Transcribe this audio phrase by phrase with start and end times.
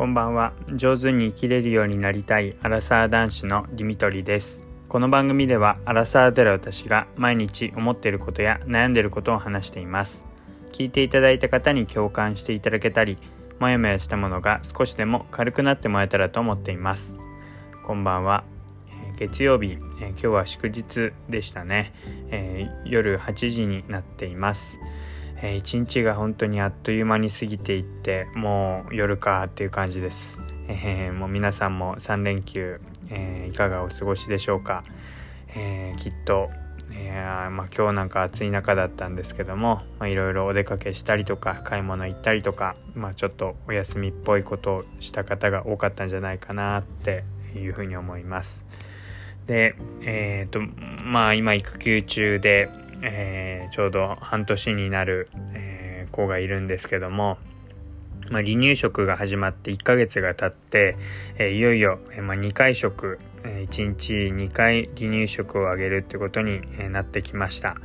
[0.00, 0.54] こんばんは。
[0.72, 4.64] 上手に生きれるようになりたいアラサー男子のディミトリです。
[4.88, 10.24] この番組ではアラサーである私が毎日思っていることや悩んでいることを話しています。
[10.72, 13.18] 聞いていただいた方に共感していただけたり
[13.58, 17.18] もやもやしたものが少しでも軽くなってもらえたらと思っています。
[17.86, 18.44] こんばんは。
[19.18, 21.92] 月曜日、え今日は祝日でしたね、
[22.30, 24.80] えー、夜8時になっています。
[25.42, 34.84] えー、一日が本当にあっという間に過ぎていってもう夜かっていう感じです、えー、もう皆さんも3連休、えー、いかがお過ごしでしょうか、
[35.54, 36.48] えきっと、
[36.92, 37.12] え
[37.50, 47.24] まあ、今日なんか暑い中だったんですけどもいろいろお出かけしたりとか買い物行ったりとか、まあ、ちょっとお休みっぽいことをした方が多かったんじゃないかなって
[47.56, 48.64] いうふうに思います。
[49.46, 52.68] でえっ、とまあ今育休中で
[53.02, 57.38] えー、ちょうど半年になる、えー、子がいるんですけども、
[58.30, 60.96] まあ、離乳食が始まって1ヶ月が経って、
[61.38, 67.76] えー、いよいよ、えまあ、2回食、え1日2回離乳食をあげるってことに、なってきました。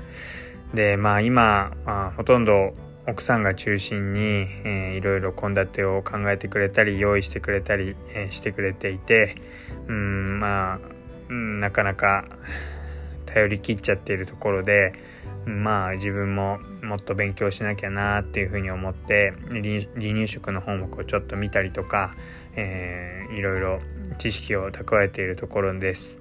[0.73, 2.73] でまあ今、まあ、ほとんど
[3.07, 9.35] 奥さんが中心に、えー、いろいろ献立を考えてくれたり用意してくれたり、え、してくれていて
[9.87, 10.79] うんま
[11.29, 12.25] あ、なかなか
[13.35, 14.93] 頼り切っちゃっているところで
[15.45, 19.61] まあ自分ももっと勉強しなきゃなっていうふうに思って離
[19.97, 22.15] 乳食の本をこうちょっと見たりとか、
[22.55, 23.79] えー、いろいろ
[24.17, 26.19] 知識を蓄えているところです。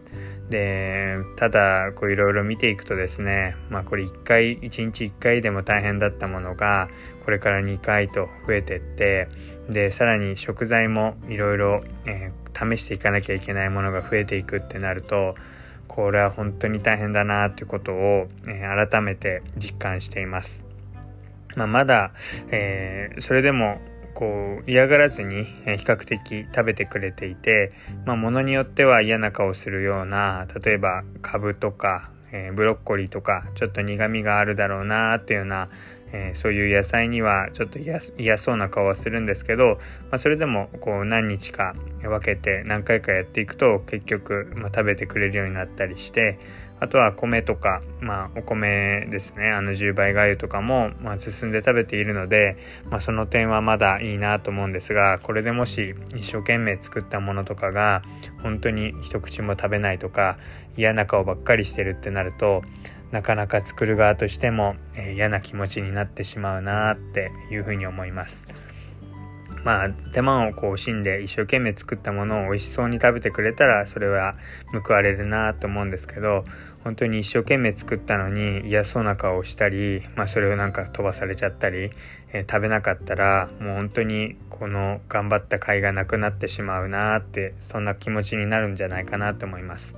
[0.50, 6.88] でただこういろいろ見ていくとですねまあこれ1回1日1回でも大変だったものが
[7.24, 9.28] これから2回と増えてって
[9.70, 11.82] でさらに食材もいろいろ
[12.52, 15.34] 試していかなきゃいけないものが増えていくってなると
[15.94, 20.64] これは本当に大変だなっていうことを、えー、改めて実感しています。
[21.54, 22.10] まあ、まだ、
[22.50, 23.78] えー、それでも
[24.12, 27.70] こう嫌がらずに、え、比較的食べてくれていて、
[28.06, 35.68] まあ、ものによっては嫌な顔するような例えばカブとか、えー、ブロッコリーとかちょっと苦みがあるだろうなっていうような
[36.16, 39.78] えー、そういう野菜にはちょっと嫌そうな顔はするんですけど、
[40.10, 46.38] まあ、それでもこう何日か分けて何回かやっていくと結局、まあ、食べてくれるようになったりして
[46.78, 49.50] あとは米とか、まあ、お米ですね。
[49.50, 52.56] あの10倍がゆとかも、まあ、進んで食べているので、
[52.90, 58.02] まあ、その点はまだいいなと思うんですがこれでもし一生懸命作ったものとかが
[58.42, 60.36] 本当に一口も食べないとか
[60.76, 62.62] 嫌な顔ばっかりしてるってなると
[63.10, 68.46] なかなか作る側としても、えー、嫌な気持ちになってしまうなっていうふうに思います。
[69.64, 74.34] まあ手間をこう惜しんで一生懸命作ったものを美味しそうに食べてくれたらそれは
[74.72, 76.44] 報われるなと思うんですけど
[76.84, 81.90] 本当に一生懸命作ったのに嫌そうな顔をしたり、まあ、それをなんか飛ばされちゃったり、
[82.34, 89.94] えー、食べなかったらもう本当にこの頑張った甲斐がなくなってしまうなってそんな気持ちになるんじゃないかなと思います。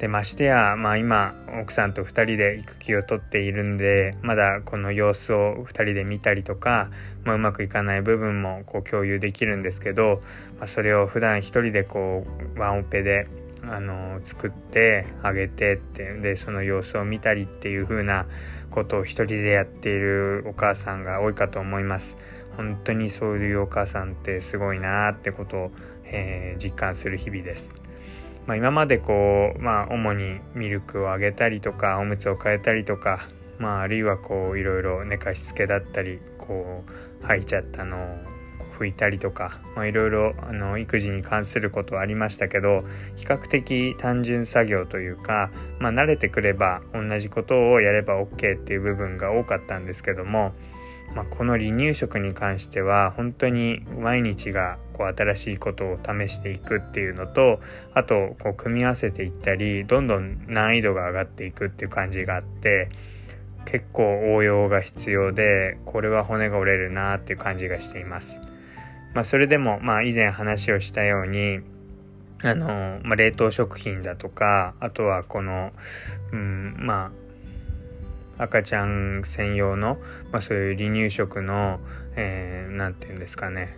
[0.00, 6.88] でましてや、まあ、今奥さんと2人で育休を取っているんでまだこの様子を2人で見たりとか、
[7.22, 10.22] まあ、うまくいかない部分もこう共有できるんですけど、
[10.58, 13.28] まあ、それを普段1人でこうワンオペで
[13.62, 18.24] あの作ってあげてってでその様子を見たりっていう風な
[18.70, 22.16] ことを一人でやっているお母さんが多いかと思います。
[22.56, 25.70] 本当にそういうお母さんってすごいなってことを、
[26.04, 27.79] えー、実感する日々です。
[28.50, 33.28] まあ、今までこう、まあ、主にミルクをあげたりとかおむつを変えたりとか、
[33.60, 36.82] まあ、あるいはこういろいろ寝かしつけだったりこ
[37.22, 38.00] う吐いちゃったのを
[38.76, 42.82] 拭いたりとか、まあ、いろいろあの育児に関することはありましたけど
[43.14, 50.54] 比較的単純作業というか、まあ、慣れてくれば同じことをやれば OK っていう部分が多かったんですけども
[51.14, 57.60] まあ、この離乳食に関しては本当に毎日がこう新しいことを試していくっていうのと
[57.94, 62.90] あとこう組み合わせていったりどんどん難易度が上がっていくっていう感じがあって
[63.64, 68.40] 結構応用が必要でこれは骨が折れるなっていう感じがしています。
[69.14, 71.60] まあ、それでもまあ以前話をしたように
[72.42, 75.72] あの、まあ、冷凍食品だとかあとはこの、
[76.32, 77.29] うん、まあ
[78.40, 79.98] 赤ちゃん専用の、
[80.32, 81.78] まあ、そういう離乳食の
[82.16, 83.76] 何、えー、て言うんですかね。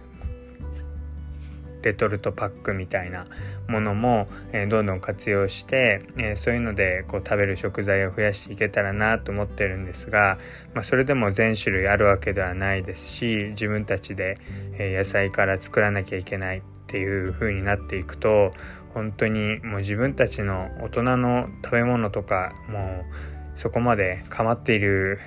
[1.82, 3.26] レトルトパックみたいな
[3.68, 10.38] ものも、えー、どんどん活用して、えー、そういうのでこう食べる食材を増やしていけたらなと思ってるんですが、
[10.74, 14.38] まあ、それでも全種類あるわけではないですし自分たちで、
[14.78, 18.52] えー、野菜から作らなきゃいけないっていう風になっていくと
[18.94, 25.20] 本当にもう自分たちの大人の食べ物とかもうそこまで構っている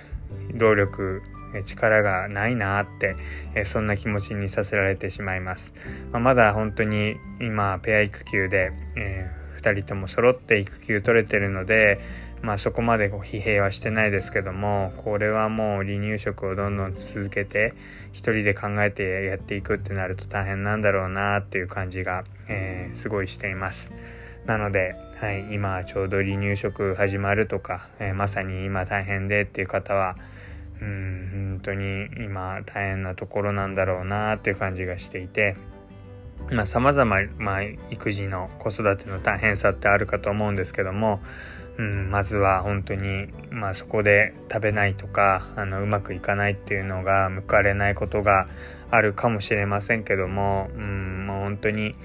[0.53, 1.21] 労力、
[1.65, 2.85] 力がないなっ
[3.53, 5.73] て、そんな気持ちにさせられてしまいます。
[6.11, 11.97] まあ、まだ本当に今ペア育休で、えー、2人とも揃って育休取れてるので、
[12.41, 17.73] まあ、そこまでこう疲弊はしてないですけどもこれはもう離乳食をどんどん続けて
[18.11, 23.91] 一人で考えてやっていくってなると大変なんだろうなっていう感じが、えー、すごいしています。
[24.45, 30.17] なので、はい、今ちょうど離乳食始まるとか、えー、まさに今大変でっていう方は
[30.81, 35.55] うん本当に今大変なところなんだろうなっていう感じがしていて
[36.51, 41.21] まあ様々、まあ、育児の子育ての大変さってあるかと思うんですけども
[41.77, 48.47] うん、まずは本当に、まあ、そこで食べないとかあのうまくいかないっていうのが報われないことが
[48.91, 51.95] あるかもしれませんけども、うん、もう本当に、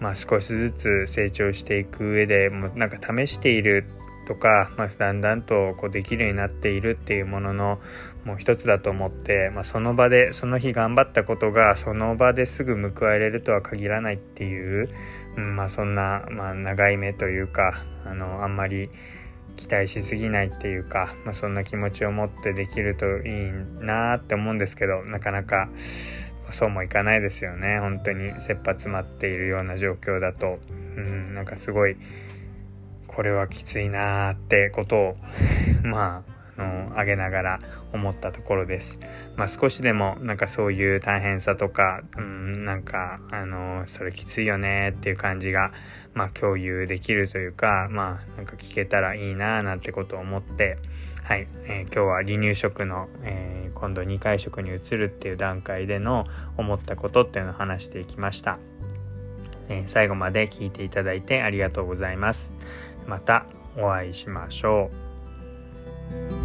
[0.00, 3.84] まあ、少しずつ成長していく上でもうなんか試している
[4.26, 7.78] とか、まあ、だんだんとこうできるようになっているっていうものの
[8.24, 14.88] もう一つだと思って、まあ、その場でその日頑張ったことがその場ですぐ報われるとは限らないっていう、
[15.36, 18.90] うんまあ、そんな、まあ、長い目というかあのあんまり
[19.56, 23.52] 期待しすぎないっていうか、まあ、そんな気持ちを持ってできるといい
[23.84, 25.68] なって思うんですけどなかなか
[26.52, 30.58] そうもいかないですよね本当に切羽詰まっているような状況だと
[30.96, 31.96] うんなんかすごい
[33.06, 35.16] これはきついなーってことを
[35.82, 37.60] まあの上げながら
[37.92, 38.98] 思ったところです。
[39.36, 45.72] まあ、少しでもなんかそういう大変さとか、うん、なんかあのそれきついよねっていう感じが、
[46.14, 50.78] まあ、共有できるというか、まあ、なんか聞けたらいいななんてことを思って、
[51.26, 56.24] はい、えー、今日は離乳食の、えー、今度2回食に移るっていう段階での
[56.56, 58.60] 思ったことっていうのを話していきました。
[59.68, 62.54] えー、最後まで聞いていただいてありがとうございます。
[63.08, 63.44] また
[63.76, 64.88] お会いしましょ
[66.32, 66.35] う。